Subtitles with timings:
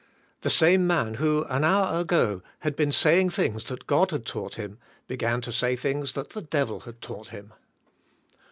[0.41, 4.25] The same man who an hour ag o had been saying things that God had
[4.25, 7.53] taug ht him beg an to say thing's that the Devil had taug ht him.